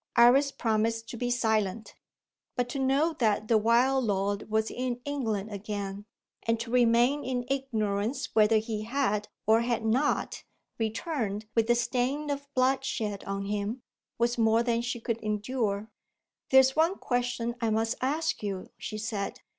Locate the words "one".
16.75-16.95